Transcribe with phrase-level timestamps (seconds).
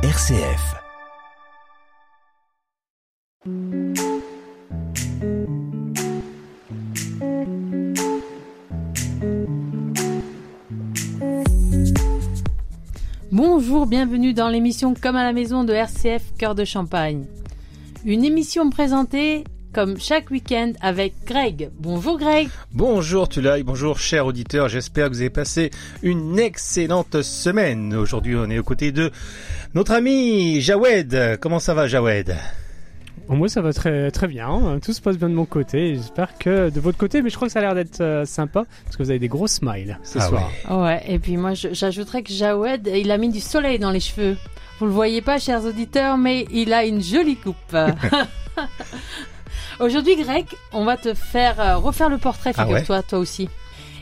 [0.00, 0.76] RCF.
[13.32, 17.26] Bonjour, bienvenue dans l'émission Comme à la maison de RCF Cœur de Champagne.
[18.04, 21.70] Une émission présentée comme chaque week-end avec Greg.
[21.78, 22.48] Bonjour Greg.
[22.72, 25.70] Bonjour Tulay, bonjour chers auditeurs, j'espère que vous avez passé
[26.02, 27.94] une excellente semaine.
[27.94, 29.10] Aujourd'hui on est aux côtés de
[29.74, 31.38] notre ami Jawed.
[31.40, 32.36] Comment ça va Jawed?
[33.28, 34.78] Moi, ça va très très bien.
[34.82, 35.96] Tout se passe bien de mon côté.
[35.96, 38.64] J'espère que de votre côté, mais je crois que ça a l'air d'être euh, sympa
[38.84, 40.50] parce que vous avez des gros smiles ce Ah soir.
[40.70, 44.38] Ouais, et puis moi j'ajouterais que Jawed, il a mis du soleil dans les cheveux.
[44.78, 47.76] Vous le voyez pas, chers auditeurs, mais il a une jolie coupe.
[49.80, 53.48] Aujourd'hui, Greg, on va te faire euh, refaire le portrait, Ah ouais figure-toi, toi aussi.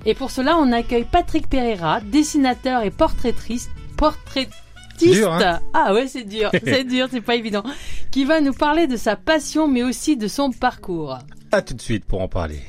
[0.06, 4.62] Et pour cela, on accueille Patrick Pereira, dessinateur et portraitiste, portraitiste.
[4.98, 7.62] Dur, hein ah ouais, c'est dur, c'est dur, c'est pas évident.
[8.10, 11.18] Qui va nous parler de sa passion, mais aussi de son parcours.
[11.52, 12.62] À tout de suite pour en parler.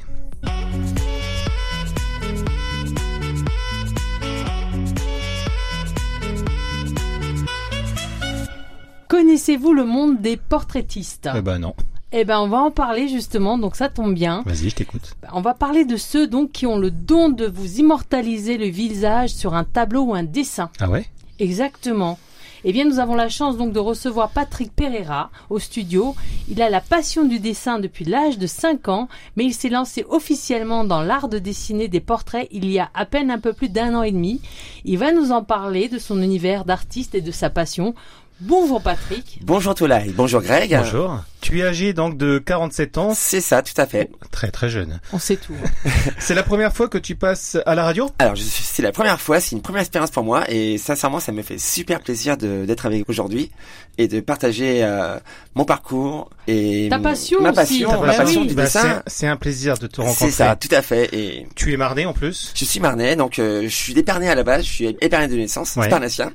[9.08, 11.30] Connaissez-vous le monde des portraitistes?
[11.34, 11.74] Eh ben non,
[12.14, 14.42] Eh ben, on va en parler justement, donc ça tombe bien.
[14.46, 15.16] vas-y je t'écoute.
[15.34, 19.32] On va parler de ceux donc qui ont le don de vous immortaliser le visage
[19.32, 20.70] sur un tableau ou un dessin.
[20.80, 21.06] Ah ouais?
[21.40, 22.18] Exactement.
[22.64, 26.16] Eh bien, nous avons la chance donc de recevoir Patrick Pereira au studio.
[26.50, 30.06] Il a la passion du dessin depuis l'âge de 5 ans, mais il s'est lancé
[30.10, 33.70] officiellement dans l'art de dessiner des portraits il y a à peine un peu plus
[33.70, 34.42] d'un an et demi.
[34.86, 37.94] Il va nous en parler de son univers d'artiste et de sa passion.
[38.40, 39.40] Bonjour Patrick.
[39.42, 40.70] Bonjour Tolai, bonjour Greg.
[40.78, 41.24] Bonjour.
[41.42, 44.12] Tu es âgé donc de 47 ans, C'est ça, tout à fait.
[44.30, 45.00] très très jeune.
[45.12, 45.56] On sait tout.
[46.20, 48.12] C'est la première fois que tu passes à la radio?
[48.20, 51.20] Alors, je suis- c'est la première fois, c'est une première expérience pour moi et sincèrement,
[51.20, 53.50] ça me fait super plaisir de- d'être avec vous aujourd'hui
[53.98, 55.18] et de partager euh,
[55.56, 57.56] mon parcours et Ta passion ma aussi.
[57.56, 58.42] passion, Ta ma passion.
[58.42, 58.48] oui.
[58.48, 59.02] du Bah, dessin.
[59.08, 60.26] c'est- C'est un plaisir de te rencontrer.
[60.26, 61.10] C'est ça, tout à fait.
[61.12, 62.52] Et Tu es marné en plus?
[62.54, 65.36] je suis marnais, donc euh, je suis d'Épernay à la base, je suis épernay de
[65.38, 65.88] naissance, Ouais.
[65.88, 66.32] sparnacien,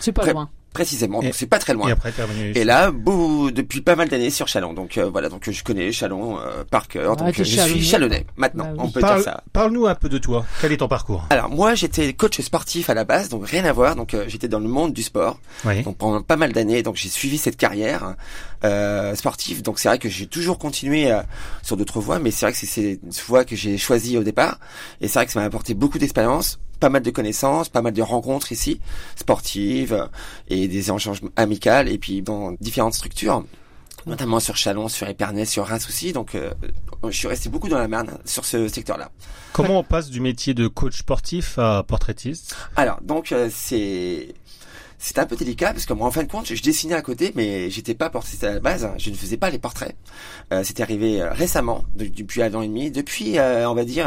[0.00, 0.48] C'est pas loin.
[0.76, 1.88] Précisément, Et- donc c'est pas très loin.
[1.88, 2.12] Et après
[2.54, 4.74] Et là, beau, depuis pas mal d'années sur Chalon.
[4.74, 7.12] Donc euh, voilà, donc euh, je connais Chalon euh, par cœur.
[7.12, 7.74] Ah, donc euh, je Chalonnais.
[7.80, 8.80] suis chalonnais maintenant, Bah oui.
[8.84, 9.42] on peut Parle- dire ça.
[9.52, 10.44] Parle-nous un peu de toi.
[10.60, 11.24] Quel est ton parcours?
[11.30, 13.96] Alors moi, j'étais coach sportif à la base, donc rien à voir.
[13.96, 15.38] Donc euh, j'étais dans le monde du sport.
[15.64, 15.82] Oui.
[15.82, 18.14] Donc pendant pas mal d'années, donc j'ai suivi cette carrière
[18.64, 19.62] euh, sportive.
[19.62, 21.22] Donc c'est vrai que j'ai toujours continué euh,
[21.62, 24.58] sur d'autres voies, mais c'est vrai que c'est cette voie que j'ai choisie au départ.
[25.00, 27.92] Et c'est vrai que ça m'a apporté beaucoup d'expérience, pas mal de connaissances, pas mal
[27.92, 28.80] de rencontres ici,
[29.16, 30.06] sportives euh,
[30.48, 33.44] et des échanges amicales, et puis dans différentes structures.
[34.06, 36.12] Notamment sur Chalon, sur Épernay, sur Reims aussi.
[36.12, 36.52] Donc, euh,
[37.08, 39.10] je suis resté beaucoup dans la Marne sur ce secteur-là.
[39.52, 42.54] Comment on passe du métier de coach sportif à portraitiste?
[42.76, 44.32] Alors, donc, euh, c'est
[44.98, 47.32] c'était un peu délicat parce que moi, en fin de compte, je dessinais à côté,
[47.34, 48.88] mais j'étais pas portraitiste à la base.
[48.96, 49.96] Je ne faisais pas les portraits.
[50.52, 53.84] Euh, C'était arrivé euh, récemment, de- depuis un an et demi, depuis, euh, on va
[53.84, 54.06] dire.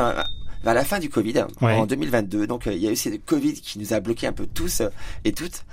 [0.63, 1.73] Vers la fin du Covid, Ouais.
[1.75, 2.47] en 2022.
[2.47, 4.81] Donc, euh, il y a eu ce Covid qui nous a bloqué un peu tous
[4.81, 4.89] euh,
[5.25, 5.63] et toutes.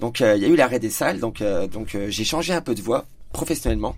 [0.00, 1.18] Donc, euh, il y a eu l'arrêt des salles.
[1.20, 3.96] Donc, euh, donc euh, j'ai changé un peu de voie professionnellement.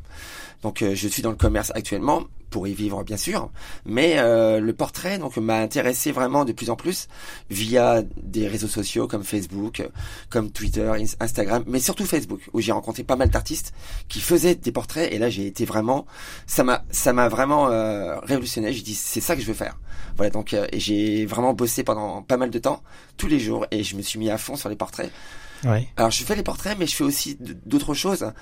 [0.62, 3.50] Donc, euh, je suis dans le commerce actuellement pour y vivre, bien sûr.
[3.84, 7.06] Mais euh, le portrait donc m'a intéressé vraiment de plus en plus
[7.50, 9.89] via des réseaux sociaux comme Facebook, euh,
[10.31, 13.72] comme Twitter, Ins- Instagram, mais surtout Facebook, où j'ai rencontré pas mal d'artistes
[14.09, 15.12] qui faisaient des portraits.
[15.12, 16.06] Et là, j'ai été vraiment,
[16.47, 18.72] ça m'a, ça m'a vraiment euh, révolutionné.
[18.72, 19.78] J'ai dit, c'est ça que je veux faire.
[20.16, 22.83] Voilà, donc euh, j'ai vraiment bossé pendant pas mal de temps,
[23.16, 25.12] tous les jours, et je me suis mis à fond sur les portraits.
[25.65, 25.87] Oui.
[25.97, 27.37] Alors je fais les portraits, mais je fais aussi
[27.67, 28.33] d'autres choses.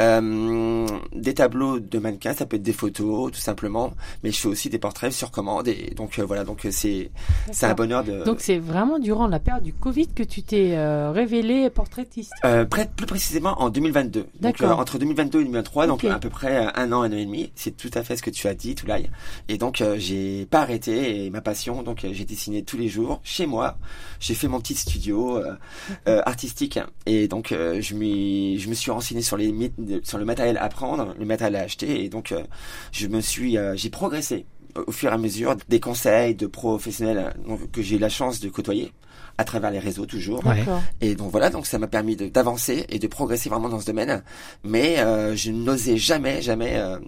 [0.00, 3.92] Euh, des tableaux de mannequins, ça peut être des photos, tout simplement.
[4.22, 5.68] Mais je fais aussi des portraits sur commande.
[5.68, 7.10] Et donc euh, voilà, donc euh, c'est
[7.50, 8.24] c'est un bonheur de.
[8.24, 12.32] Donc c'est vraiment durant la période du Covid que tu t'es euh, révélé portraitiste.
[12.44, 14.20] Euh, près- plus précisément en 2022.
[14.20, 14.78] Donc D'accord.
[14.78, 17.52] euh, entre 2022 et 2023, donc à peu près un an, un an et demi.
[17.54, 19.10] C'est tout à fait ce que tu as dit, Toulaï.
[19.48, 22.88] Et donc euh, j'ai pas arrêté et ma passion, donc euh, j'ai dessiné tous les
[22.88, 23.76] jours chez moi.
[24.20, 25.54] J'ai fait mon petit studio euh,
[27.06, 31.14] et donc euh, je me suis renseigné sur les mythes- sur le matériel à prendre,
[31.18, 32.42] le matériel à acheter et donc euh,
[32.92, 34.46] je me suis euh, j'ai progressé
[34.86, 38.40] au fur et à mesure des conseils de professionnels donc, que j'ai eu la chance
[38.40, 38.92] de côtoyer
[39.38, 40.44] à travers les réseaux toujours.
[40.46, 40.62] Ouais.
[41.00, 44.22] Et donc voilà, donc ça m'a permis d'avancer et de progresser vraiment dans ce domaine.
[44.62, 46.98] Mais euh, je n'osais jamais, jamais euh,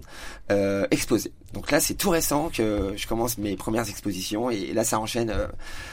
[0.50, 1.32] euh, exposer.
[1.52, 5.30] Donc là, c'est tout récent que je commence mes premières expositions et là, ça enchaîne
[5.30, 5.46] euh,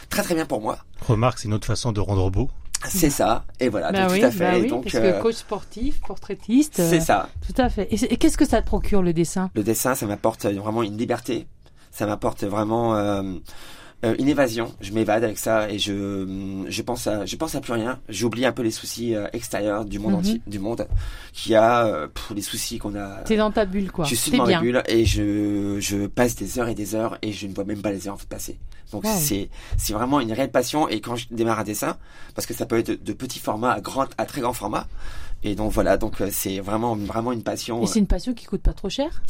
[0.09, 0.79] très très bien pour moi.
[1.01, 2.49] Remarque, c'est une autre façon de rendre beau.
[2.89, 3.45] C'est ça.
[3.59, 4.39] Et voilà, Bah donc oui, tout à fait.
[4.39, 6.79] bah oui, donc parce euh, que coach sportif, portraitiste.
[6.79, 7.29] euh, c'est ça.
[7.45, 7.87] Tout à fait.
[7.91, 9.49] Et, et qu'est-ce que ça te procure le dessin?
[9.55, 11.47] Le dessin, ça m'apporte vraiment une liberté.
[11.91, 13.21] Ça m'apporte vraiment euh,
[14.03, 14.73] Euh, une évasion.
[14.81, 17.99] Je m'évade avec ça et je je pense à je pense à plus rien.
[18.09, 20.17] J'oublie un peu les soucis euh, extérieurs du monde Mhm.
[20.19, 20.87] entier, du monde
[21.33, 23.17] qui a euh, pff, les soucis qu'on a.
[23.25, 24.05] T'es dans ta bulle, quoi.
[24.05, 27.31] Je suis dans ma bulle et je je passe des heures et des heures et
[27.31, 28.57] je ne vois même pas les heures passer.
[28.91, 29.11] Donc Wow.
[29.17, 31.95] c'est c'est vraiment une réelle passion et quand je démarre un dessin
[32.33, 34.87] parce que ça peut être de, de petits formats à grand à très grand format
[35.43, 38.45] et donc voilà donc euh, c'est vraiment vraiment une passion Et c'est une passion qui
[38.45, 39.21] coûte pas trop cher?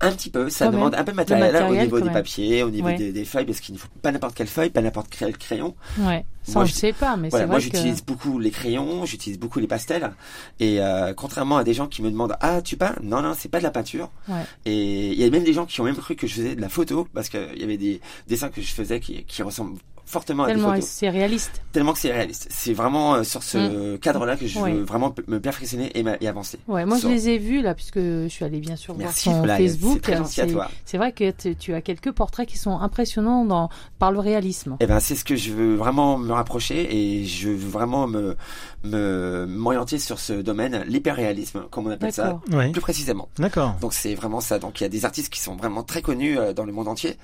[0.00, 1.00] Un petit peu, ça Quand demande même.
[1.00, 2.96] un peu de matériel, matériel, au niveau des papiers, au niveau Ouais.
[2.96, 5.74] des, des feuilles, parce qu'il ne faut pas n'importe quelle feuille, pas n'importe quel crayon.
[5.98, 6.24] Ouais.
[6.42, 7.62] Ça, Moi, je- le sait pas, mais Voilà, c'est moi que...
[7.64, 10.10] j'utilise beaucoup les crayons, j'utilise beaucoup les pastels,
[10.58, 13.50] et euh, contrairement à des gens qui me demandent ah tu peins, non non c'est
[13.50, 14.10] pas de la peinture.
[14.28, 14.40] Ouais.
[14.64, 16.60] Et il y a même des gens qui ont même cru que je faisais de
[16.62, 19.76] la photo parce qu'il y avait des dessins que je faisais qui, qui ressemblent
[20.10, 20.90] fortement à Tellement des photos.
[20.90, 21.62] c'est réaliste.
[21.72, 22.46] Tellement que c'est réaliste.
[22.50, 24.72] C'est vraiment euh, sur ce cadre-là que je Ouais.
[24.72, 26.58] veux vraiment me perfectionner et, et avancer.
[26.68, 29.28] Ouais, moi Sur- je les ai vus là, puisque je suis allée bien sûr Merci,
[29.30, 29.92] voir ton Fly, Facebook.
[29.94, 30.68] c'est très gentil à C'est- toi.
[30.84, 33.68] C'est vrai que tu- as quelques portraits qui sont impressionnants dans,
[33.98, 34.76] par le réalisme.
[34.80, 36.88] Eh ben, c'est ce que je veux vraiment me rapprocher
[37.20, 38.36] et je veux vraiment me
[38.82, 42.40] me m'orienter sur ce domaine, l'hyperréalisme, comme on appelle ça.
[42.52, 42.72] Oui.
[42.72, 43.28] plus précisément.
[43.38, 43.76] D'accord.
[43.80, 44.58] Donc c'est vraiment ça.
[44.58, 46.88] Donc il y a des artistes qui sont vraiment très connus euh, dans le monde
[46.88, 47.16] entier.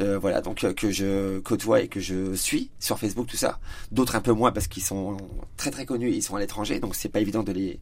[0.00, 3.58] Euh, voilà, donc euh, que je côtoie et que je suis sur Facebook, tout ça.
[3.90, 5.16] D'autres un peu moins parce qu'ils sont
[5.56, 7.80] très très connus, ils sont à l'étranger, donc c'est pas évident de les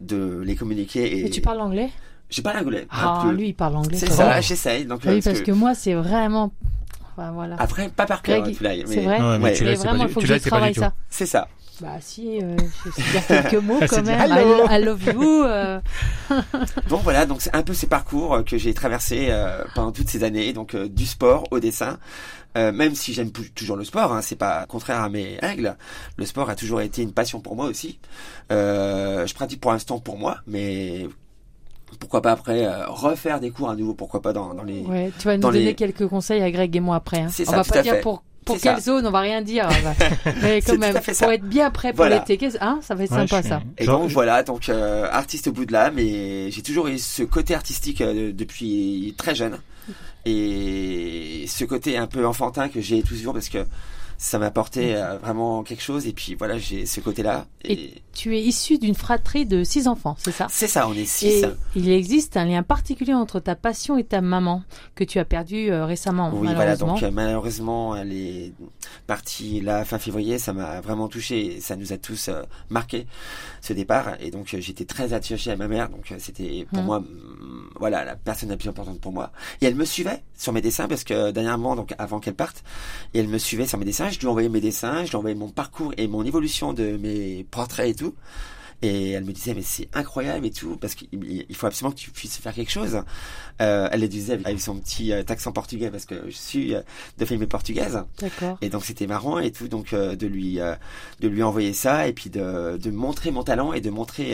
[0.00, 1.24] de les communiquer.
[1.26, 1.90] Et, tu parles anglais?
[2.30, 2.86] J'ai pas l'anglais.
[2.90, 3.32] un Ah, peu.
[3.32, 3.98] lui il parle anglais.
[3.98, 4.40] C'est ça.
[4.40, 4.86] J'essaye.
[4.86, 6.50] Donc Ah euh, Oui, parce que moi c'est vraiment.
[7.14, 7.56] Enfin voilà.
[7.58, 9.52] après pas par cœur, Greg, c'est mais vrai Ouais, mais Ouais.
[9.52, 10.80] tu Mais l'as, c'est pas du- tu que l'as, je c'est pas du travaille tout.
[10.80, 10.94] ça.
[11.10, 11.48] c'est ça.
[11.80, 14.20] Bah si, euh, je sais dire quelques mots Elle quand même.
[14.20, 15.42] Hello I, I love you.
[15.44, 15.80] euh,
[16.88, 20.08] Donc voilà, donc c'est un peu ces parcours euh, que j'ai traversé euh, pendant toutes
[20.08, 21.98] ces années, donc euh, du sport au dessin.
[22.58, 25.74] Euh, même si j'aime toujours le sport, hein, c'est pas contraire à mes règles.
[26.18, 27.98] Le sport a toujours été une passion pour moi aussi.
[28.52, 31.08] Euh, je pratique pour l'instant pour moi, mais
[31.98, 34.80] pourquoi pas après euh, refaire des cours à nouveau, pourquoi pas dans, dans les.
[34.82, 37.20] Ouais, tu vas nous donner les- quelques conseils à Greg et moi après.
[37.20, 37.28] hein.
[37.40, 38.80] On ça, va pas dire pour pour quelle ça.
[38.80, 39.68] zone, on va rien dire.
[40.42, 41.34] Mais C'est quand tout même, à fait pour ça.
[41.34, 42.24] être bien prêt pour Voilà.
[42.28, 43.62] l'été, hein, ça va être Ouais, sympa ça.
[43.78, 47.22] Et donc voilà, donc euh, artiste au bout de l'âme, et j'ai toujours eu ce
[47.22, 49.58] côté artistique euh, depuis très jeune,
[50.24, 53.58] et ce côté un peu enfantin que j'ai toujours parce que
[54.18, 57.46] ça m'a apporté euh, vraiment quelque chose, et puis voilà, j'ai ce côté-là.
[57.64, 60.46] Et, Tu es issu d'une fratrie de six enfants, c'est ça?
[60.50, 61.42] C'est ça, on est six.
[61.42, 61.44] Et
[61.76, 64.62] il existe un lien particulier entre ta passion et ta maman
[64.94, 66.86] que tu as perdu euh, récemment, Oui, voilà, malheureusement.
[66.94, 68.52] donc euh, malheureusement, elle est
[69.06, 72.30] partie là fin février, ça m'a vraiment touché, ça nous a tous
[72.70, 73.06] marqué
[73.60, 76.84] ce départ, et donc j'étais très attaché à ma mère, donc c'était pour Mhm.
[76.86, 79.30] moi, mm, voilà, la personne la plus importante pour moi.
[79.60, 82.62] Et elle me suivait sur mes dessins parce que dernièrement, donc avant qu'elle parte,
[83.14, 85.34] et elle me suivait sur mes dessins, je lui envoyais mes dessins, je lui envoyais
[85.34, 88.14] mon parcours et mon évolution de mes portraits et tout.
[88.82, 91.08] Et elle me disait mais c'est incroyable et tout parce qu'il
[91.48, 93.02] il faut absolument que tu puisses faire quelque chose.
[93.60, 96.80] Euh, elle le disait avec son petit euh, accent portugais parce que je suis euh,
[97.18, 98.02] de famille portugaise.
[98.20, 98.58] D'accord.
[98.60, 100.74] et donc c'était marrant et tout donc euh, de lui euh,
[101.20, 104.32] de lui envoyer ça et puis de de montrer mon talent et de montrer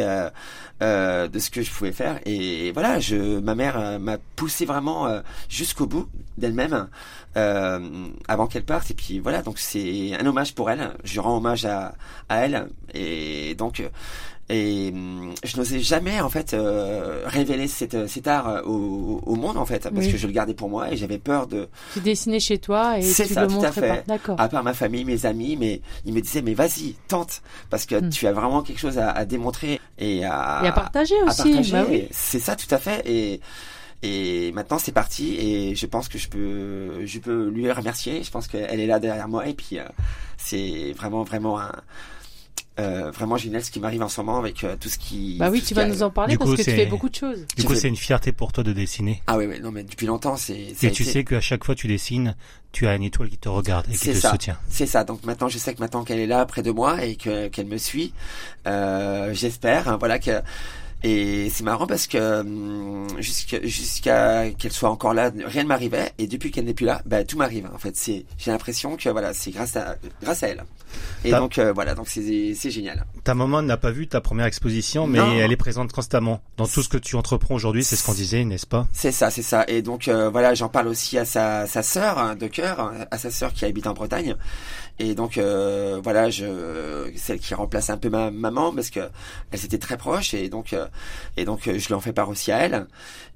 [0.81, 2.21] de ce que je pouvais faire.
[2.25, 5.09] Et voilà je ma mère m'a poussé vraiment
[5.49, 6.89] jusqu'au bout d'elle-même
[7.35, 8.91] avant qu'elle parte.
[8.91, 10.93] Et puis voilà donc c'est un hommage pour elle.
[11.05, 11.95] Je rends hommage à
[12.29, 12.69] à elle.
[12.95, 13.83] Et donc
[14.51, 19.35] et hum, je n'osais jamais en fait euh, révéler cette, cet art euh, au, au
[19.37, 20.13] monde en fait parce Oui.
[20.13, 23.03] que je le gardais pour moi et j'avais peur de Tu dessinais chez toi et
[23.03, 24.05] C'est tu ça, le tout à fait.
[24.07, 24.41] D'accord.
[24.41, 27.97] à part ma famille, mes amis, mais ils me disaient mais vas-y, tente, parce que
[27.97, 28.11] Mm.
[28.11, 31.43] tu as vraiment quelque chose à, à démontrer et à, et à partager à aussi.
[31.43, 31.73] partager.
[31.73, 32.09] Bah oui.
[32.11, 33.03] C'est ça, tout à fait.
[33.07, 33.41] Et
[34.05, 38.23] et maintenant c'est parti et je pense que je peux je peux lui remercier.
[38.23, 39.83] Je pense qu'elle est là derrière moi et puis euh,
[40.37, 41.73] c'est vraiment vraiment un
[42.79, 45.37] euh, vraiment génial ce qui m'arrive en ce moment avec euh, tout ce qui.
[45.39, 47.09] Bah oui, tu vas nous en parler Du parce coup, que tu c'est- fais beaucoup
[47.09, 47.47] de choses.
[47.57, 49.23] Du coup, c'est une fierté pour toi de dessiner.
[49.27, 50.75] Ah oui, oui, non mais depuis longtemps c'est.
[50.75, 52.37] ça Et tu été- sais qu'à chaque fois que tu dessines,
[52.73, 54.31] tu as une étoile qui te regarde et qui C'est te ça.
[54.31, 54.59] soutient.
[54.69, 55.05] C'est ça.
[55.05, 57.67] Donc maintenant, je sais que maintenant qu'elle est là près de moi et que qu'elle
[57.67, 58.13] me suit,
[58.67, 59.89] euh, j'espère.
[59.89, 60.41] hein, voilà que.
[61.05, 66.11] Et c'est marrant parce que hum, jusqu'à jusqu'à qu'elle soit encore là, rien ne m'arrivait.
[66.19, 67.69] Et depuis qu'elle n'est plus là, bah, tout m'arrive.
[67.73, 70.65] En fait, c'est j'ai l'impression que voilà, c'est grâce à grâce à elle.
[71.25, 73.05] Et donc euh, voilà, donc c'est c'est génial.
[73.23, 75.31] Ta maman n'a pas vu ta première exposition, mais Non.
[75.39, 77.85] elle est présente constamment dans tout ce que tu entreprends aujourd'hui.
[77.85, 78.89] C'est ce qu'on disait, n'est-ce pas?
[78.93, 79.65] C'est ça, c'est ça.
[79.69, 83.19] Et donc euh, voilà, j'en parle aussi à sa sa sœur hein, de cœur, à
[83.19, 84.35] sa sœur qui habite en Bretagne.
[85.01, 89.01] Et donc euh, voilà, je celle qui remplace un peu ma maman parce que
[89.53, 90.87] elles étaient très proches et donc euh,
[91.37, 92.87] et donc euh, je lui en fais part aussi à elle.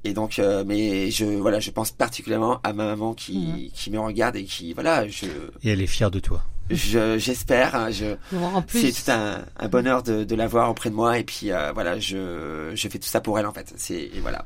[0.05, 4.01] Et donc euh, mais je voilà, je pense particulièrement à ma maman qui qui me
[4.01, 5.27] regarde et qui voilà, je
[5.63, 6.43] Et elle est fière de toi.
[6.71, 10.69] je j'espère, hein, je Bon, en plus, c'est tout un, un bonheur de, de l'avoir
[10.71, 13.53] auprès de moi et puis euh, voilà, je je fais tout ça pour elle en
[13.53, 13.73] fait.
[13.77, 14.45] C'est et voilà.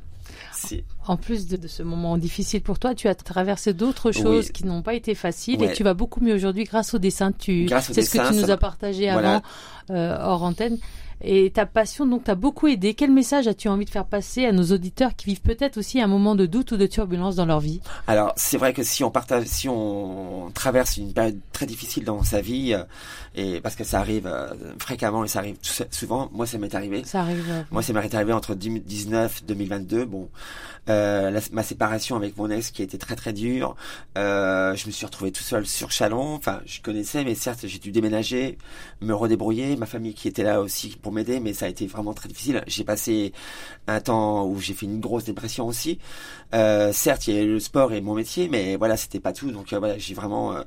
[1.06, 4.52] En plus de, de ce moment difficile pour toi, tu as traversé d'autres choses Oui.
[4.52, 5.70] qui n'ont pas été faciles Ouais.
[5.70, 7.32] et tu vas beaucoup mieux aujourd'hui grâce au dessin.
[7.32, 9.36] Tu, c'est ce que tu nous as partagé Voilà.
[9.36, 9.42] avant
[9.90, 10.78] euh, hors antenne.
[11.22, 12.94] Et ta passion donc t'a beaucoup aidé.
[12.94, 16.06] Quel message as-tu envie de faire passer à nos auditeurs qui vivent peut-être aussi un
[16.06, 17.80] moment de doute ou de turbulence dans leur vie?
[18.06, 22.22] Alors c'est vrai que si on partage, si on traverse une période très difficile dans
[22.22, 22.84] sa vie, euh,
[23.34, 25.56] et parce que ça arrive euh, fréquemment et ça arrive
[25.90, 27.02] souvent, moi ça m'est arrivé.
[27.04, 27.64] Ça arrive.
[27.70, 30.04] Moi, ça m'est arrivé entre 2019 2022.
[30.04, 30.28] Bon,
[30.88, 33.74] euh, la- ma séparation avec mon ex qui a été très très dure.
[34.18, 36.34] Euh, je me suis retrouvé tout seul sur Chalon.
[36.34, 38.58] Enfin, je connaissais, mais certes, j'ai dû déménager,
[39.00, 39.76] me redébrouiller.
[39.76, 42.64] Ma famille qui était là aussi pour m'aider, mais ça a été vraiment très difficile.
[42.66, 43.32] J'ai passé
[43.86, 46.00] un temps où j'ai fait une grosse dépression aussi.
[46.52, 49.52] Euh, certes, il y a le sport et mon métier, mais voilà, c'était pas tout.
[49.52, 50.62] Donc euh, voilà, j'ai vraiment euh,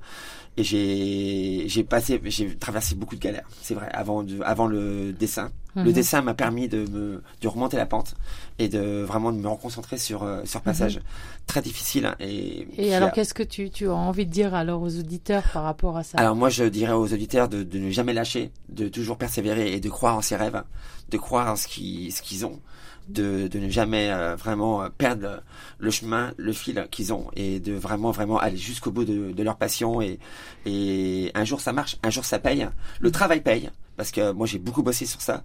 [0.55, 3.50] et j'ai j'ai passé, j'ai traversé beaucoup de galères.
[3.62, 5.51] C'est vrai, avant de, avant le dessin.
[5.75, 5.91] Le mhm.
[5.93, 8.15] dessin m'a permis de me de remonter la pente
[8.57, 10.99] et de vraiment de me reconcentrer sur euh, sur passage
[11.45, 12.73] très difficile hein, et Mhm.
[12.77, 15.63] Et alors, a- qu'est-ce que tu, tu as envie de dire alors aux auditeurs par
[15.63, 16.17] rapport à ça?
[16.17, 19.79] Alors moi je dirais aux auditeurs de, de ne jamais lâcher, de toujours persévérer et
[19.79, 20.63] de croire en ses rêves,
[21.09, 22.59] de croire en ce qu'ils ce qu'ils ont,
[23.07, 25.41] de, de ne jamais euh, vraiment euh, perdre
[25.77, 29.43] le chemin, le fil qu'ils ont et de vraiment vraiment aller jusqu'au bout de, de
[29.43, 30.19] leur passion et
[30.65, 32.67] et un jour ça marche, un jour ça paye.
[32.99, 35.43] Le travail paye parce que moi j'ai beaucoup bossé sur ça.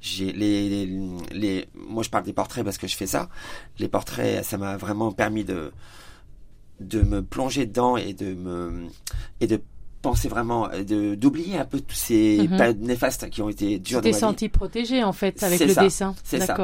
[0.00, 0.86] J'ai les, les
[1.32, 3.28] les moi je parle des portraits parce que je fais ça.
[3.80, 5.72] Les portraits ça m'a vraiment permis de
[6.80, 8.86] de me plonger dedans et de me
[9.40, 9.60] et de
[10.02, 12.56] penser vraiment de d'oublier un peu tous ces Mhm.
[12.56, 15.74] périodes néfastes qui ont été Tu dures dans t'es senti protégé en fait avec le
[15.74, 16.14] ça, dessin.
[16.22, 16.54] c'est ça.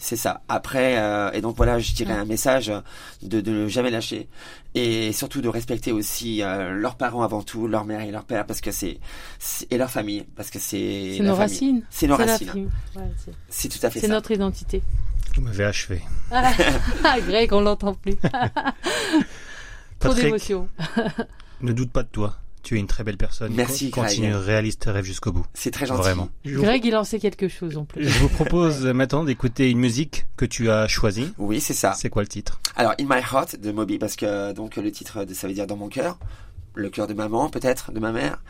[0.00, 0.42] C'est ça.
[0.48, 2.18] Après, euh, et donc voilà, je dirais Ouais.
[2.20, 2.72] un message
[3.22, 4.28] de, de ne jamais lâcher
[4.76, 8.46] et surtout de respecter aussi euh, leurs parents avant tout, leur mère et leur père,
[8.46, 9.00] parce que c'est
[9.70, 11.38] et leur famille, parce que c'est C'est nos famille.
[11.38, 11.82] racines.
[11.90, 12.70] C'est nos racines.
[12.94, 13.02] Ouais,
[13.48, 14.82] c'est- tout à fait c'est notre identité.
[15.34, 16.00] Vous m'avez achevé.
[16.30, 16.52] Ah,
[17.26, 18.16] Greg, on l'entend plus.
[19.98, 20.68] Trop Patrick, d'émotions.
[21.60, 22.36] ne doute pas de toi.
[22.62, 23.52] Tu es une très belle personne.
[23.54, 24.42] Merci, Con- Continue, Greg.
[24.44, 25.46] réalise tes rêves jusqu'au bout.
[25.54, 26.00] C'est très gentil.
[26.02, 26.28] Vraiment.
[26.44, 28.06] Greg, il en sait quelque chose en plus.
[28.08, 31.32] je vous propose maintenant d'écouter une musique que tu as choisie.
[31.38, 31.94] Oui, c'est ça.
[31.94, 32.60] C'est quoi le titre?
[32.76, 35.66] Alors, In My Heart de Moby, parce que donc le titre de ça veut dire
[35.66, 36.18] dans mon cœur,
[36.74, 38.40] le cœur de maman peut-être, de ma mère.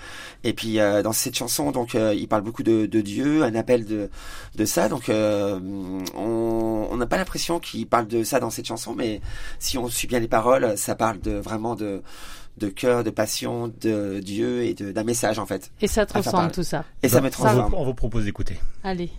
[0.45, 3.55] Et puis euh, dans cette chanson, donc euh, il parle beaucoup de, de Dieu, un
[3.55, 4.11] appel de
[4.55, 4.89] de ça.
[4.89, 5.59] Donc euh,
[6.15, 9.21] on on n'a pas l'impression qu'il parle de ça dans cette chanson, mais
[9.59, 12.03] si on suit bien les paroles, ça parle de vraiment de
[12.59, 15.71] de cœur, de passion, de Dieu et de- d'un message en fait.
[15.81, 16.05] Et ça
[16.43, 16.53] parle.
[16.53, 16.85] tout ça.
[17.03, 17.75] Et ça me on, vous, transforme.
[17.75, 18.59] on vous propose d'écouter.
[18.85, 19.11] Allez.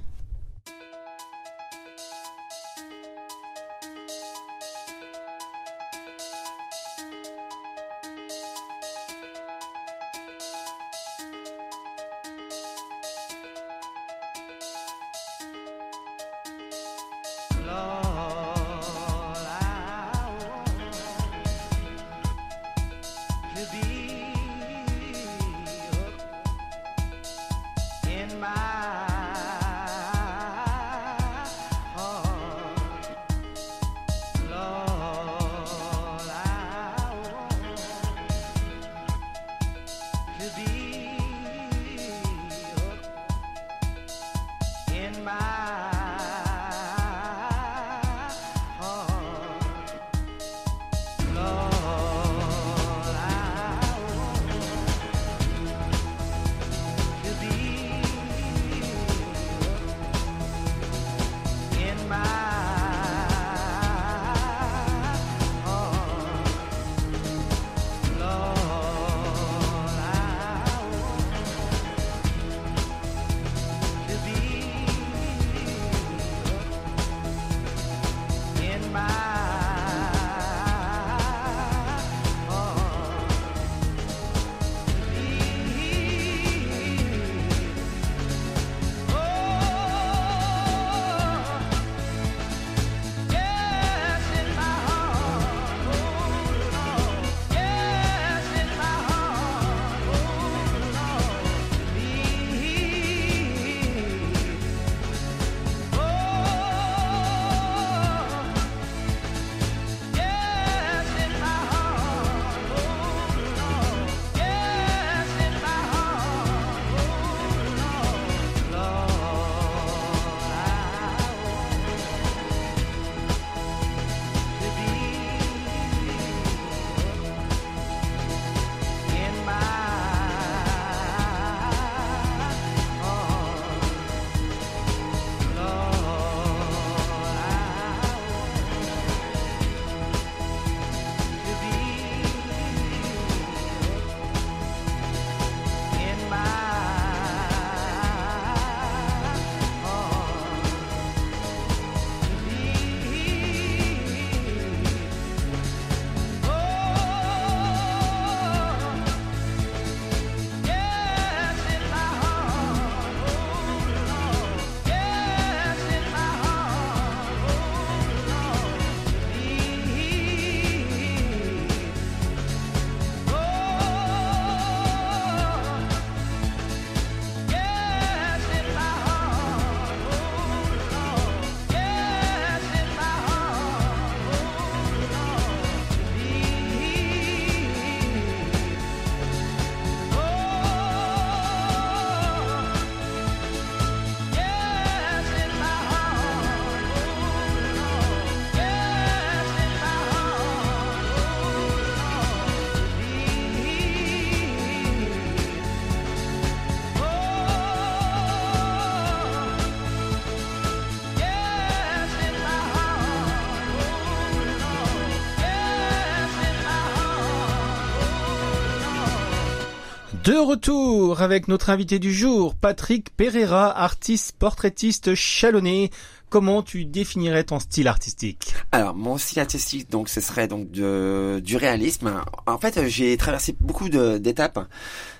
[220.29, 225.89] De retour avec notre invité du jour, Patrick Pereira, artiste portraitiste chalonné.
[226.29, 231.57] Comment tu définirais ton style artistique Alors, mon style artistique, donc, ce serait donc du
[231.57, 232.13] réalisme.
[232.45, 234.59] En fait, j'ai traversé beaucoup d'étapes.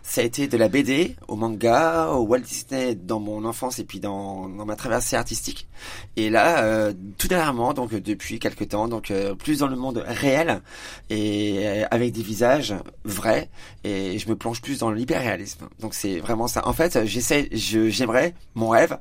[0.03, 3.83] Ça a été de la BD au manga, au Walt Disney dans mon enfance et
[3.83, 5.67] puis dans, dans ma traversée artistique.
[6.15, 10.03] Et là, euh, tout dernièrement, donc depuis quelques temps, donc euh, plus dans le monde
[10.07, 10.61] réel
[11.09, 13.49] et euh, avec des visages vrais.
[13.83, 15.67] Et je me plonge plus dans l'hyperréalisme.
[15.79, 16.67] Donc c'est vraiment ça.
[16.67, 18.97] En fait, j'essaie, je- j'aimerais, mon rêve,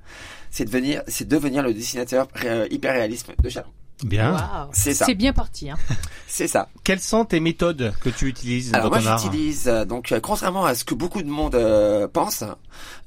[0.51, 3.69] c'est de devenir, c'est de devenir le dessinateur euh, hyperréalisme de Chalon.
[4.05, 4.69] Bien.
[4.73, 5.07] C'est ça.
[5.07, 5.71] C'est bien parti.
[5.71, 5.77] Hein.
[6.27, 6.69] C'est ça.
[6.85, 10.65] Quelles sont tes méthodes que tu utilises Alors dans moi j'utilise euh, donc euh, contrairement
[10.65, 12.45] à ce que beaucoup de monde euh, pense,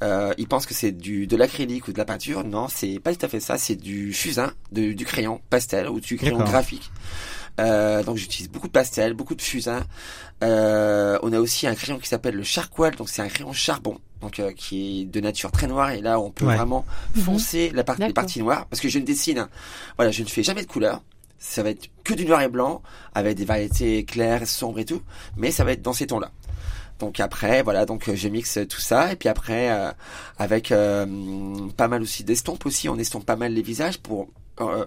[0.03, 2.43] euh, ils pensent que c'est du de l'acrylique ou de la peinture.
[2.43, 3.57] Non, c'est pas tout à fait ça.
[3.57, 6.91] C'est du fusain, de- du crayon pastel ou du crayon graphique.
[7.59, 9.83] Euh, donc j'utilise beaucoup de pastel, beaucoup de fusain.
[10.43, 13.97] Euh, on a aussi un crayon qui s'appelle le charcoal, donc c'est un crayon charbon,
[14.21, 16.55] donc euh, qui est de nature très noire et là on peut Ouais.
[16.55, 17.23] vraiment Mhm.
[17.23, 19.47] foncer la partie, les parties noires parce que je ne dessine,
[19.97, 21.01] voilà, je ne fais jamais de couleur.
[21.39, 22.81] Ça va être que du noir et blanc
[23.15, 25.01] avec des variétés claires, sombres et tout,
[25.37, 26.31] mais ça va être dans ces tons-là.
[26.99, 29.91] Donc après, voilà, donc euh, je mixe tout ça et puis après euh,
[30.37, 31.05] avec euh,
[31.75, 34.27] pas mal aussi d'estompes aussi, on estompe pas mal les visages pour
[34.59, 34.85] euh,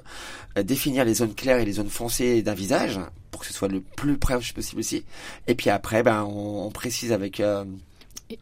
[0.57, 3.01] euh, définir les zones claires et les zones foncées d'un visage
[3.33, 5.05] pour que ce soit le plus proche possible aussi.
[5.49, 7.43] Et puis après, ben on, on précise avec
[8.31, 8.39] Et-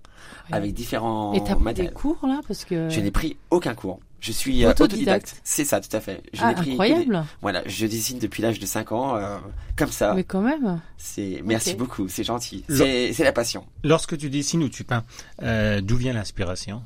[0.51, 1.93] avec différents Et t'as pris des matériels.
[1.95, 2.89] cours là parce que.
[2.89, 4.01] Je n'ai pris aucun cours.
[4.21, 4.93] Je suis euh, Autodidacte.
[4.93, 5.41] autodidacte.
[5.43, 6.23] C'est ça, tout à fait.
[6.33, 7.25] Je Ah, n'ai pris que des- incroyable.
[7.41, 9.39] Voilà, je dessine depuis l'âge de 5 ans, euh,
[9.77, 10.15] comme ça.
[10.15, 10.81] Mais quand même.
[10.97, 12.65] C'est merci beaucoup, c'est gentil.
[12.69, 13.65] C'est la passion.
[13.83, 15.03] Lorsque tu dessines ou tu peins,
[15.43, 16.83] euh, d'où vient l'inspiration?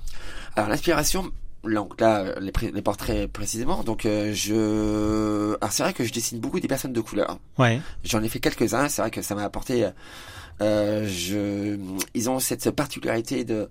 [0.55, 1.31] Alors l'inspiration,
[1.65, 3.83] donc là, les, portraits précisément.
[3.85, 7.39] Donc euh, je, alors c'est vrai que je dessine beaucoup des personnes de couleur.
[7.59, 7.81] Ouais.
[8.05, 8.89] J'en ai fait quelques-uns.
[8.89, 9.87] C'est vrai que ça m'a apporté.
[10.63, 11.79] Euh, je,
[12.15, 13.69] ils ont cette particularité de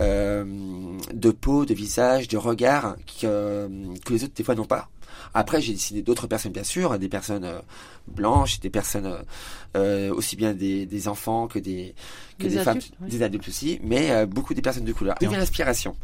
[0.00, 0.44] euh,
[1.12, 3.68] de peau, de visage, de regard que,
[4.04, 4.88] que les autres des fois n'ont pas.
[5.32, 7.60] Après, j'ai dessiné d'autres personnes, bien sûr, des personnes euh,
[8.08, 9.22] blanches, des personnes euh,
[9.76, 11.94] euh, aussi bien des, des enfants que des
[12.38, 13.08] que Des des, femmes, adultes, ouais.
[13.08, 15.14] des adultes aussi, mais euh, beaucoup des personnes de couleur.
[15.16, 15.30] D'où Bien.
[15.30, 15.96] vient l'inspiration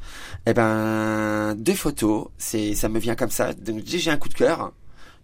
[0.47, 3.53] Eh ben, deux photos, c'est ça me vient comme ça.
[3.53, 4.73] Donc j'ai un coup de cœur,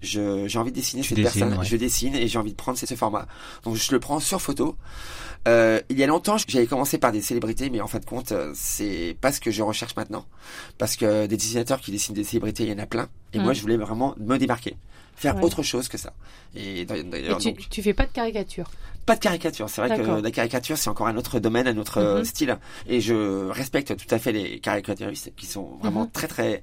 [0.03, 1.65] j'ai envie de dessiner Tu cette dessines, personne, ouais.
[1.65, 3.27] je dessine et j'ai envie de prendre ce, ce format.
[3.65, 4.77] Donc je le prends sur photo.
[5.49, 8.33] Euh, il y a longtemps, j'avais commencé par des célébrités, mais en fin de compte,
[8.33, 10.27] euh, c'est pas ce que je recherche maintenant.
[10.77, 13.09] Parce que des dessinateurs qui dessinent des célébrités, il y en a plein.
[13.33, 13.43] Et Mm.
[13.43, 14.77] moi, je voulais vraiment me démarquer,
[15.15, 15.45] faire Ouais.
[15.45, 16.13] autre chose que ça.
[16.57, 18.69] Et Et tu, donc, tu fais pas de caricature?
[19.07, 19.69] Pas de caricature.
[19.71, 22.25] C'est vrai que la caricature, c'est encore un autre domaine, un autre euh, Mhm.
[22.25, 22.59] style.
[22.89, 26.11] Et je respecte tout à fait les caricaturistes qui sont vraiment Mhm.
[26.11, 26.63] très très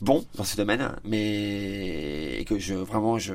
[0.00, 3.34] bons dans ce domaine, mais et que je vraiment je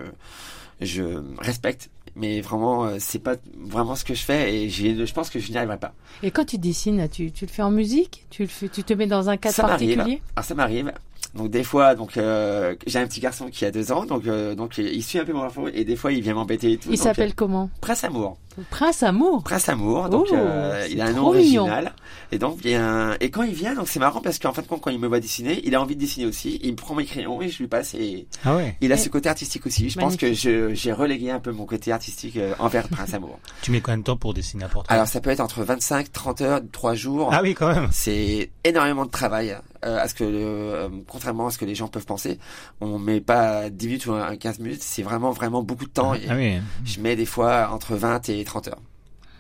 [0.82, 1.04] je
[1.40, 1.90] respecte.
[2.16, 5.52] Mais vraiment, euh, c'est pas vraiment ce que je fais et je pense que je
[5.52, 5.94] n'y arriverai pas.
[6.24, 8.26] Et quand tu dessines, tu, tu le fais en musique?
[8.30, 10.22] Tu le fais, tu te mets dans un cadre Ça particulier?
[10.36, 10.92] Alors ça m'arrive.
[11.36, 14.56] Donc des fois, donc euh, j'ai un petit garçon qui a deux ans, donc euh,
[14.56, 16.90] donc il suit un peu mon info et des fois il vient m'embêter et tout.
[16.92, 18.38] Il s'appelle comment euh, Prince Amour.
[18.72, 19.44] Prince Amour.
[19.44, 21.62] Prince Amour, donc Oh, euh, il a un nom mignon.
[21.64, 21.94] original.
[22.32, 24.82] Et donc bien, et quand il vient, donc c'est marrant parce qu'en fin de compte,
[24.82, 26.60] quand il me voit dessiner, il a envie de dessiner aussi.
[26.64, 28.76] Il me prend mes crayons et je lui passe et Ah ouais.
[28.82, 29.90] il a Et- ce côté artistique aussi.
[29.90, 33.40] Je pense que je j'ai relégué un peu mon côté artistique euh, envers Prince Amour.
[33.62, 36.12] Tu mets combien de temps pour dessiner un portrait Alors ça peut être entre 25,
[36.12, 37.30] 30 heures, 3 jours.
[37.32, 37.88] Ah oui, quand même.
[37.92, 42.06] C'est énormément de travail, à ce que, euh, contrairement à ce que les gens peuvent
[42.06, 42.38] penser,
[42.82, 46.14] on met pas 10 minutes ou un- 15 minutes, c'est vraiment vraiment beaucoup de temps.
[46.14, 46.58] et Ah oui.
[46.86, 48.82] Je mets des fois entre 20 et 30 heures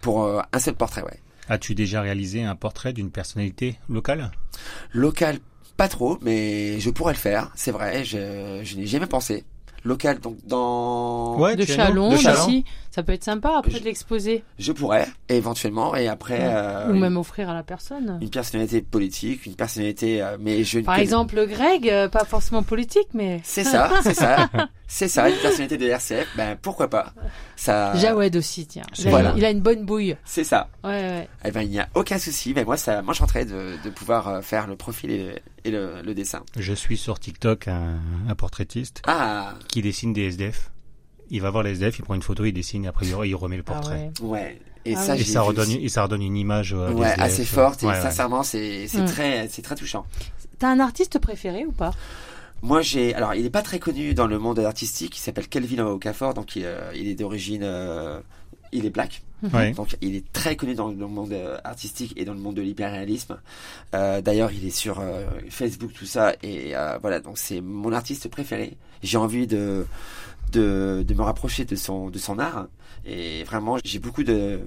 [0.01, 1.19] pour euh, un seul portrait, ouais.
[1.49, 4.31] As-tu déjà réalisé un portrait d'une personnalité locale?
[4.93, 5.39] Local,
[5.77, 9.43] pas trop, mais je pourrais le faire, c'est vrai, je, je n'ai jamais pensé.
[9.85, 11.39] Local, donc dans...
[11.39, 12.47] Ouais, de Chalon, de Chalon.
[12.49, 12.65] ici.
[12.99, 14.43] Ça peut être sympa après Je- de l'exposer.
[14.57, 16.39] Je pourrais, éventuellement, et après...
[16.41, 18.19] euh, Ou même offrir à la personne.
[18.21, 20.21] Une personnalité politique, une personnalité...
[20.21, 23.39] euh, mais je Par connais- exemple, Greg, euh, pas forcément politique, mais.
[23.45, 24.49] C'est ça, c'est ça,
[24.87, 27.13] c'est ça, une personnalité de RCF, ben pourquoi pas
[27.55, 28.83] ça, Jawed aussi, tiens.
[28.97, 29.33] Il a, Voilà.
[29.37, 30.17] il a une bonne bouille.
[30.25, 30.67] C'est ça.
[30.83, 31.27] Ouais, ouais.
[31.45, 34.67] Eh ben il n'y a aucun souci, mais moi ça m'enchanterait de, de pouvoir faire
[34.67, 36.41] le profil et, et le, le dessin.
[36.57, 37.95] Je suis sur TikTok un,
[38.27, 40.69] un portraitiste Ah, qui dessine des SDF.
[41.31, 43.57] Il va voir les SDF, il prend une photo, il dessine, et après il remet
[43.57, 44.11] le Ah portrait.
[44.21, 44.27] ouais.
[44.29, 44.59] ouais.
[44.85, 45.21] Et Ah ça, oui.
[45.21, 45.83] Et ça redonne, aussi.
[45.85, 47.19] et ça redonne une image euh, Ouais, SDF.
[47.21, 48.01] assez forte et Ouais, ouais.
[48.01, 49.05] sincèrement c'est c'est Mm.
[49.05, 50.05] très c'est très touchant.
[50.57, 51.91] T'as un artiste préféré ou pas?
[52.61, 55.85] Moi j'ai alors il est pas très connu dans le monde artistique, il s'appelle Kelvin
[55.85, 58.19] Okafor donc il, euh, il est d'origine euh,
[58.71, 59.21] il est black.
[59.53, 59.71] Ouais.
[59.71, 62.61] Donc il est très connu dans le monde euh, artistique et dans le monde de
[62.61, 63.39] l'hyperréalisme.
[63.95, 67.93] Euh, D'ailleurs, il est sur euh, Facebook tout ça et euh, voilà donc c'est mon
[67.93, 68.75] artiste préféré.
[69.01, 69.85] J'ai envie de,
[70.51, 72.67] de de me rapprocher de son de son art
[73.05, 74.59] et vraiment j'ai beaucoup de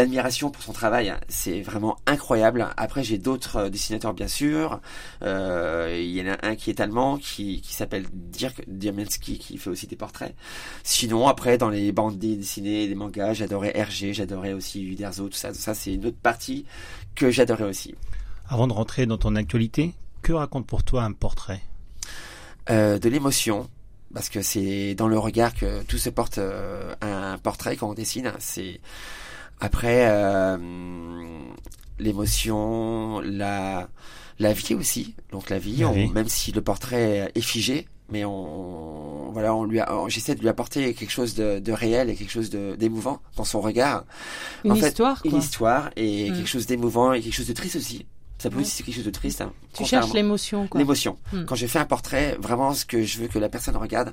[0.00, 1.14] d'admiration pour son travail.
[1.28, 2.68] C'est vraiment incroyable.
[2.76, 4.80] Après, j'ai d'autres euh, dessinateurs, bien sûr.
[5.22, 9.58] Euh, il y en a un qui est allemand, qui, qui s'appelle Dirk Diamensky, qui
[9.58, 10.34] fait aussi des portraits.
[10.82, 15.52] Sinon, après, dans les bandes dessinées, les mangas, j'adorais Hergé, j'adorais aussi Uderzo, tout ça.
[15.52, 16.64] Tout ça, c'est une autre partie
[17.14, 17.94] que j'adorais aussi.
[18.48, 21.60] Avant de rentrer dans ton actualité, que raconte pour toi un portrait?
[22.70, 23.68] Euh, de l'émotion.
[24.12, 27.94] Parce que c'est dans le regard que tout se porte euh, un portrait quand on
[27.94, 28.32] dessine.
[28.40, 28.80] C'est
[29.60, 30.56] après euh,
[31.98, 33.88] l'émotion, la
[34.38, 35.14] la vie aussi.
[35.32, 39.80] Donc la vie, on- même si le portrait est figé, mais on voilà, on lui
[40.08, 43.44] j'essaie de lui apporter quelque chose de, de réel et quelque chose de d'émouvant dans
[43.44, 44.04] son regard.
[44.64, 45.40] Une En fait, histoire, Une quoi.
[45.40, 46.34] histoire et Mm.
[46.36, 48.06] quelque chose d'émouvant et quelque chose de triste aussi.
[48.40, 48.62] Ça peut Ouais.
[48.62, 49.40] aussi être quelque chose de triste.
[49.42, 50.78] hein, Tu cherches l'émotion, quoi.
[50.80, 51.16] l'émotion.
[51.32, 51.44] Mm.
[51.44, 54.12] Quand je fais un portrait, vraiment, ce que je veux que la personne regarde,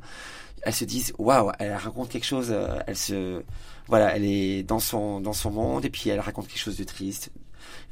[0.63, 3.41] elle se dise, waouh, elle raconte quelque chose, euh, elle se,
[3.87, 6.83] voilà, elle est dans son, dans son monde et puis elle raconte quelque chose de
[6.83, 7.31] triste.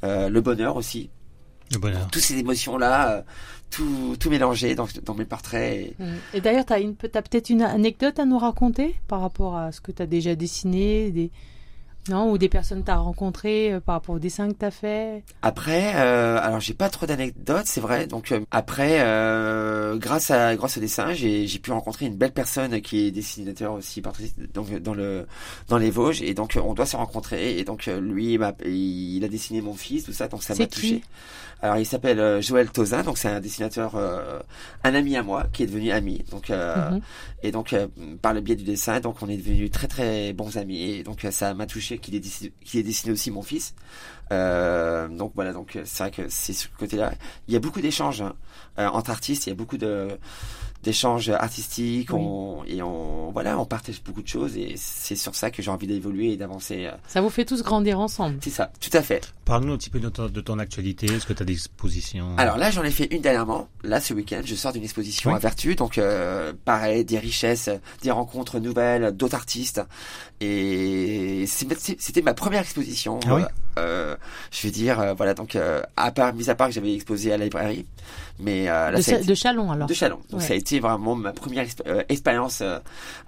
[0.03, 1.09] Euh, le bonheur aussi.
[1.71, 2.07] Le bonheur.
[2.11, 3.21] Toutes ces émotions-là, euh,
[3.71, 5.73] tout, tout mélangé dans, dans mes portraits.
[5.77, 6.15] et- Mm.
[6.33, 6.79] Et d'ailleurs, tu as,
[7.21, 11.11] peut-être une anecdote à nous raconter par rapport à ce que tu as déjà dessiné
[11.11, 11.31] des...
[12.09, 14.65] Non, ou des personnes que tu as rencontrées euh, par rapport au dessin que tu
[14.65, 15.23] as fait.
[15.41, 18.05] Après, euh, alors j'ai pas trop d'anecdotes, c'est vrai.
[18.05, 22.33] Donc euh, après, euh, grâce à grâce au dessin, j'ai j'ai pu rencontrer une belle
[22.33, 24.03] personne qui est dessinateur aussi,
[24.53, 25.25] donc dans le
[25.67, 27.57] dans les Vosges, et donc euh, on doit se rencontrer.
[27.57, 31.01] Et donc euh, lui, il, a dessiné mon fils, tout ça, donc ça m'a touché.
[31.61, 34.39] Alors il s'appelle euh, Joël Tozin, donc c'est un dessinateur, euh,
[34.83, 36.23] un ami à moi qui est devenu ami.
[36.29, 37.01] Donc euh, Mhm.
[37.43, 37.87] et donc euh,
[38.21, 40.81] par le biais du dessin, donc on est devenus très très bons amis.
[40.81, 43.73] Et donc euh, ça m'a touché dessiné, qu'il ait dessiné aussi mon fils.
[44.31, 47.13] Euh, donc voilà, donc euh, c'est vrai que c'est ce côté-là.
[47.47, 48.34] Il y a beaucoup d'échanges hein,
[48.79, 49.45] euh, entre artistes.
[49.47, 50.17] Il y a beaucoup de
[50.85, 52.11] d'échanges artistiques.
[52.13, 52.21] Oui.
[52.21, 54.55] On, et on voilà, on partage beaucoup de choses.
[54.55, 56.85] Et c'est sur ça que j'ai envie d'évoluer et d'avancer.
[56.85, 56.91] euh.
[57.07, 58.37] Ça vous fait tous grandir ensemble.
[58.41, 59.33] C'est ça, tout à fait.
[59.43, 61.07] Parle-nous un petit peu de ton, de ton actualité.
[61.07, 62.35] Est-ce que tu as des expositions?
[62.37, 63.67] Alors là, j'en ai fait une dernièrement.
[63.83, 65.35] Là, ce week-end, je sors d'une exposition Oui.
[65.35, 65.75] à Vertu.
[65.75, 67.69] Donc, euh, pareil, des richesses,
[68.01, 69.81] des rencontres nouvelles, d'autres artistes.
[70.41, 73.19] Et c'est- c'était ma première exposition.
[73.27, 73.41] Ah oui?
[73.77, 74.15] Euh,
[74.51, 77.33] je veux dire, euh, voilà, donc, euh, à part, mis à part que j'avais exposé
[77.33, 77.85] à la librairie.
[78.39, 79.88] Mais euh, là, De, ça été- de Chalon, alors.
[79.88, 80.19] de Chalon.
[80.29, 80.47] Donc, Ouais.
[80.47, 82.79] ça a été vraiment ma première euh, expérience euh,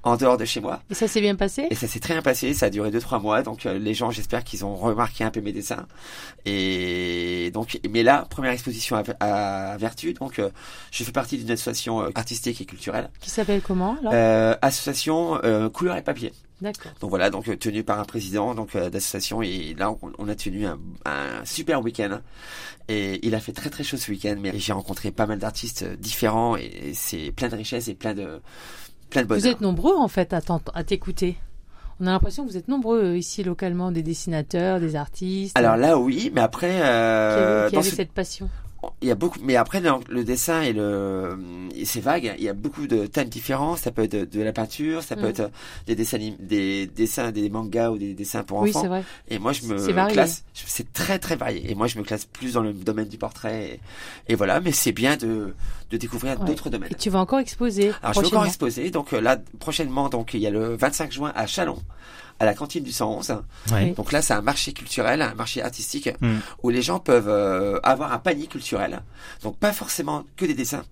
[0.04, 0.82] en dehors de chez moi.
[0.90, 1.68] Et ça s'est bien passé?
[1.70, 4.12] Et ça s'est très bien passé, ça a duré 2-3 mois, donc euh, les gens
[4.12, 5.86] j'espère qu'ils ont remarqué un peu mes dessins.
[6.46, 10.50] Et donc, mais là, première exposition à, à Vertu, donc euh,
[10.92, 13.10] je fais partie d'une association artistique et culturelle.
[13.20, 14.12] Qui s'appelle comment, alors?
[14.14, 16.32] Euh, association euh, couleur et papier.
[16.60, 16.92] D'accord.
[17.02, 20.28] Donc voilà, donc euh, tenu par un président donc euh, d'association et là on, on
[20.28, 22.20] a tenu un, un super week-end
[22.90, 25.84] et il a fait très très chaud ce week-end mais j'ai rencontré pas mal d'artistes
[25.84, 28.42] euh, différents et, et c'est plein de richesses et plein de
[29.12, 29.42] plein de bonheur.
[29.42, 31.38] Vous êtes nombreux, en fait, à t'écouter.
[32.00, 35.58] On a l'impression que vous êtes nombreux ici localement, des dessinateurs, des artistes.
[35.58, 38.50] Alors là oui, mais après qui euh, avaient, qui dans avaient ce- cette passion.
[39.02, 41.38] Il y a beaucoup mais après le, le dessin et le
[41.84, 43.76] c'est vague il y a beaucoup de thèmes différents.
[43.76, 45.30] Ça peut être de, de la peinture ça peut Mm.
[45.30, 45.52] être
[45.88, 48.82] des dessins des dessins des mangas ou des dessins pour Oui, enfants.
[48.84, 49.04] c'est vrai.
[49.30, 49.78] et moi je me
[50.14, 51.70] classe c'est très très varié.
[51.72, 53.80] Et moi je me classe plus dans le domaine du portrait.
[54.28, 55.54] Et, et voilà mais c'est bien de
[55.92, 56.46] de découvrir Ouais.
[56.48, 58.30] d'autres domaines Et tu vas encore exposer alors je vais prochainement.
[58.40, 61.78] encore exposer donc euh, là prochainement donc il y a le 25 juin à Chalon
[62.40, 63.38] à la cantine du 111
[63.72, 63.92] Ouais.
[63.92, 66.36] donc là c'est un marché culturel un marché artistique Mm.
[66.64, 69.02] où les gens peuvent euh, avoir un panier culturel.
[69.44, 70.84] Donc pas forcément que des dessins.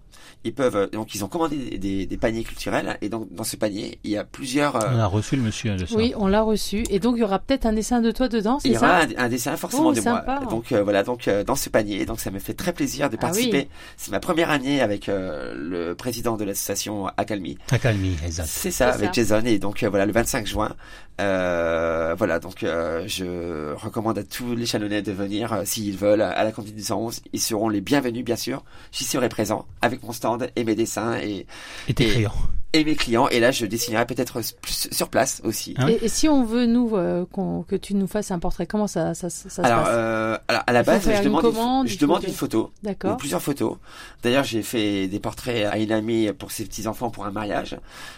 [0.44, 3.44] Ils peuvent euh, donc ils ont commandé des, des- des paniers culturels et donc dans
[3.44, 4.76] ce panier il y a plusieurs.
[4.76, 5.96] euh, On a reçu le monsieur ça.
[5.96, 6.84] Oui, on l'a reçu.
[6.90, 9.02] Et donc, il y aura peut-être un dessin de toi dedans, il c'est y aura
[9.02, 10.40] ça un, un dessin forcément Oh, de sympa.
[10.42, 10.50] moi.
[10.52, 13.16] Donc euh, voilà donc euh, dans ce panier donc ça me fait très plaisir de
[13.16, 13.28] Ah oui.
[13.28, 13.68] participer.
[13.98, 17.58] C'est ma première année avec euh, le président de l'association Acalmi.
[17.72, 18.48] Accalmie, exact.
[18.48, 19.12] C'est ça avec ça.
[19.14, 20.76] Jason et donc euh, voilà le 25 juin.
[21.22, 26.22] Euh, voilà donc euh, je recommande à tous les Chalonnais de venir euh, s'ils veulent
[26.22, 27.22] à la cantine du 111.
[27.32, 28.64] Ils seront les bienvenus bien sûr.
[28.92, 31.46] J'y serai présent avec mon stand et mes dessins et,
[31.88, 32.32] Et tes crayons.
[32.76, 33.28] Et mes clients.
[33.30, 35.74] Et là je dessinerai peut-être plus sur place aussi.
[35.78, 37.26] Ah oui et, et si on veut, nous, euh,
[37.68, 40.64] que tu nous fasses un portrait, comment ça, ça, ça se Alors, passe euh, alors
[40.68, 42.72] à la base je demande, une, commande, je demande une photo.
[42.84, 43.18] ou D'accord.
[43.18, 43.78] plusieurs photos.
[44.24, 47.78] D'ailleurs, j'ai fait des portraits à une amie pour ses petits enfants pour un mariage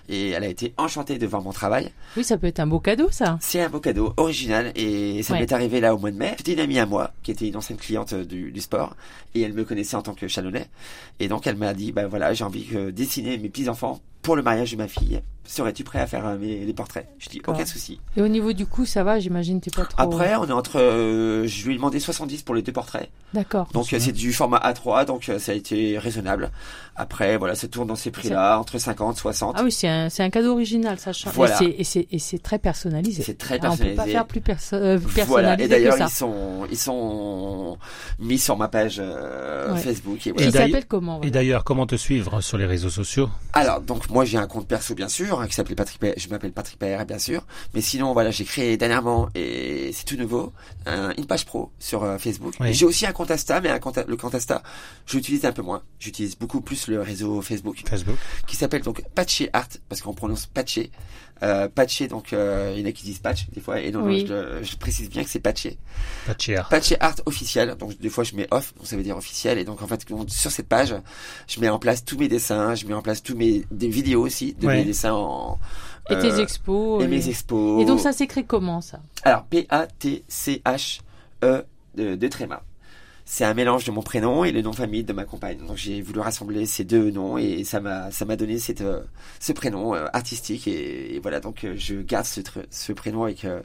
[0.10, 1.92] et elle a été enchantée de voir mon travail.
[2.16, 3.38] Oui, ça peut être un beau cadeau, ça.
[3.42, 5.42] C'est un beau cadeau original et ça Ouais.
[5.42, 6.34] m'est arrivé là au mois de mai.
[6.38, 8.96] C'était une amie à moi qui était une ancienne cliente du, du sport
[9.36, 10.68] et elle me connaissait en tant que chalonnais
[11.20, 14.36] et donc elle m'a dit bah voilà j'ai envie de dessiner mes petits enfants pour
[14.36, 17.08] le mariage de ma fille, serais-tu prêt à faire euh, mes, les portraits?
[17.18, 18.02] Je dis aucun souci.
[18.18, 20.02] Et au niveau du coût, ça va, j'imagine, t'es pas trop.
[20.02, 23.10] Après, on est entre, euh, je lui ai demandé 70 pour les deux portraits.
[23.34, 23.70] D'accord.
[23.72, 26.52] Donc euh, c'est du format A3, donc euh, ça a été raisonnable.
[27.00, 29.56] Après, voilà, ça tourne dans ces prix-là, entre 50, 60.
[29.58, 31.34] Ah oui, c'est un, c'est un cadeau original, ça change.
[31.34, 31.60] Voilà.
[31.62, 33.24] Et c'est- très personnalisé.
[33.24, 34.12] C'est très Ah, on peut pas personnalisé.
[34.14, 35.16] faire plus perso- euh, Voilà.
[35.56, 37.78] personnalisé Et d'ailleurs, ils sont, ils sont
[38.20, 39.80] mis sur ma page euh, Ouais.
[39.80, 40.26] Facebook.
[40.28, 40.82] Et voilà.
[40.88, 43.30] comment Et d'ailleurs, comment te suivre sur les réseaux sociaux?
[43.54, 46.00] Alors, donc moi j'ai un compte perso bien sûr, hein, qui s'appelle Patrick.
[46.00, 47.46] Pa- Je m'appelle Patrick Paera bien sûr.
[47.74, 50.54] Mais sinon, voilà, j'ai créé dernièrement et c'est tout nouveau
[50.86, 52.54] un- une page pro sur euh, Facebook.
[52.60, 52.74] Oui.
[52.74, 54.62] J'ai aussi un compte Insta, mais un compte, le compte Insta,
[55.06, 55.82] j'utilise un peu moins.
[56.00, 57.78] J'utilise beaucoup plus le réseau Facebook.
[57.88, 58.16] Facebook.
[58.48, 60.92] qui s'appelle donc Patché Art parce qu'on prononce Patché.
[61.44, 64.00] Euh, Patché donc euh, il y en a qui disent Patch des fois et non,
[64.00, 64.26] non, Oui.
[64.28, 65.78] je, je précise bien que c'est Patché.
[66.28, 66.68] De cher.
[66.70, 69.64] Patché Art officiel donc des fois je mets off donc ça veut dire officiel et
[69.64, 70.96] donc en fait donc, sur cette page
[71.48, 74.26] je mets en place tous mes dessins, je mets en place tous mes des vidéos
[74.26, 74.78] aussi de Ouais.
[74.78, 75.60] mes dessins en
[76.10, 77.02] Et tes euh, expos.
[77.04, 77.82] et et- mes expos.
[77.84, 79.00] Et donc ça s'écrit comment ça?
[79.24, 81.02] Alors P A T C H
[81.44, 81.64] E
[81.96, 82.64] de, de tréma.
[83.30, 85.58] C'est un mélange de mon prénom et le nom de famille de ma compagne.
[85.58, 89.02] Donc j'ai voulu rassembler ces deux noms et ça m'a ça m'a donné cette euh,
[89.42, 93.44] ce prénom euh, artistique et, et voilà donc euh, je garde ce ce prénom avec
[93.44, 93.60] euh,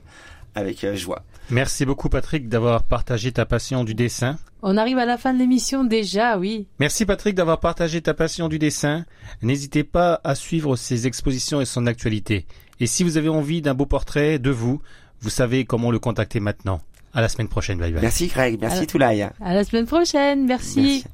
[0.56, 1.22] avec joie.
[1.48, 4.36] Merci beaucoup Patrick d'avoir partagé ta passion du dessin.
[4.62, 6.66] On arrive à la fin de l'émission déjà, oui.
[6.80, 9.04] Merci Patrick d'avoir partagé ta passion du dessin.
[9.42, 12.46] N'hésitez pas à suivre ses expositions et son actualité.
[12.80, 14.82] Et si vous avez envie d'un beau portrait de vous,
[15.20, 16.80] vous savez comment le contacter maintenant.
[17.14, 18.00] À la semaine prochaine, bye bye.
[18.00, 18.86] Merci Greg, merci.
[18.86, 19.28] Toulaye.
[19.40, 21.04] À la semaine prochaine, merci.